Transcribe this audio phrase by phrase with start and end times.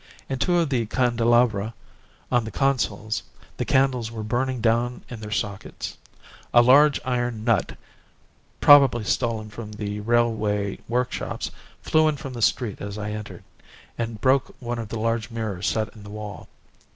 [0.27, 1.75] In two of the candelabra,
[2.31, 3.21] on the consoles,
[3.57, 5.95] the candles were burning down in their sockets.
[6.55, 7.77] A large iron nut,
[8.59, 11.51] probably stolen from the railway workshops,
[11.83, 13.43] flew in from the street as I entered,
[13.95, 16.47] and broke one of the large mirrors set in the wall.